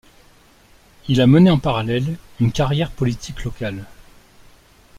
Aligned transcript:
Il 1.09 1.21
a 1.21 1.27
mené 1.27 1.51
en 1.51 1.59
parallèle 1.59 2.17
une 2.39 2.51
carrière 2.51 2.89
politique 2.89 3.43
locale. 3.43 3.85